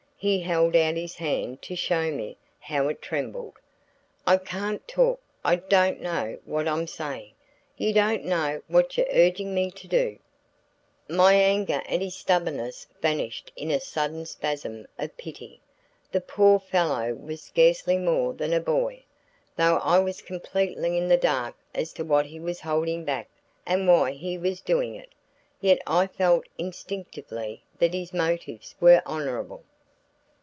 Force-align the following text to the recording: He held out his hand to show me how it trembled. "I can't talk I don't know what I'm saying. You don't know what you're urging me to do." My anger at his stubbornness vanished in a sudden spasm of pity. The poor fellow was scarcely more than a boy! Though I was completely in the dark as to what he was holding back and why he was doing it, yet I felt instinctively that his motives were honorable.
He 0.23 0.41
held 0.41 0.75
out 0.75 0.97
his 0.97 1.15
hand 1.15 1.63
to 1.63 1.75
show 1.75 2.11
me 2.11 2.37
how 2.59 2.89
it 2.89 3.01
trembled. 3.01 3.53
"I 4.27 4.37
can't 4.37 4.87
talk 4.87 5.19
I 5.43 5.55
don't 5.55 5.99
know 5.99 6.37
what 6.45 6.67
I'm 6.67 6.85
saying. 6.85 7.31
You 7.75 7.91
don't 7.91 8.25
know 8.25 8.61
what 8.67 8.99
you're 8.99 9.07
urging 9.11 9.55
me 9.55 9.71
to 9.71 9.87
do." 9.87 10.19
My 11.09 11.33
anger 11.33 11.81
at 11.89 12.01
his 12.03 12.13
stubbornness 12.13 12.85
vanished 13.01 13.51
in 13.55 13.71
a 13.71 13.79
sudden 13.79 14.27
spasm 14.27 14.85
of 14.99 15.17
pity. 15.17 15.59
The 16.11 16.21
poor 16.21 16.59
fellow 16.59 17.15
was 17.15 17.41
scarcely 17.41 17.97
more 17.97 18.33
than 18.33 18.53
a 18.53 18.59
boy! 18.59 19.01
Though 19.57 19.77
I 19.77 19.97
was 19.97 20.21
completely 20.21 20.99
in 20.99 21.07
the 21.07 21.17
dark 21.17 21.55
as 21.73 21.93
to 21.93 22.03
what 22.03 22.27
he 22.27 22.39
was 22.39 22.59
holding 22.61 23.03
back 23.05 23.27
and 23.65 23.87
why 23.87 24.11
he 24.11 24.37
was 24.37 24.61
doing 24.61 24.93
it, 24.93 25.13
yet 25.61 25.79
I 25.87 26.05
felt 26.05 26.45
instinctively 26.59 27.63
that 27.79 27.95
his 27.95 28.13
motives 28.13 28.75
were 28.79 29.01
honorable. 29.07 29.63